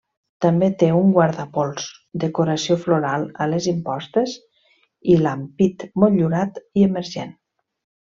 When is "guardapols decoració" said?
1.17-2.79